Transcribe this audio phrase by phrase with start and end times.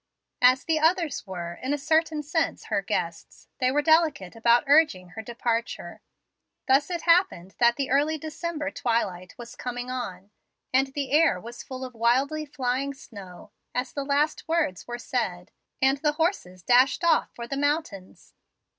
[0.41, 5.09] As the others were, in a certain sense, her guests, they were delicate about urging
[5.09, 6.01] her departure.
[6.67, 10.31] Thus it happened that the early December twilight was coming on,
[10.73, 15.51] and the air was full of wildly flying snow, as the last words were said,
[15.83, 18.33] and the horses dashed off for the mountains.